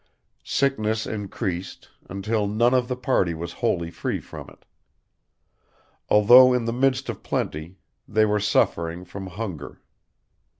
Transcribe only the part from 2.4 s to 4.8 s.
none of the party was wholly free from it.